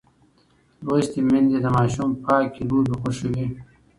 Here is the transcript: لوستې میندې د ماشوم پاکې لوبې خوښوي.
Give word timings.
لوستې 0.85 1.19
میندې 1.29 1.57
د 1.63 1.67
ماشوم 1.77 2.09
پاکې 2.25 2.61
لوبې 2.69 2.95
خوښوي. 3.01 3.45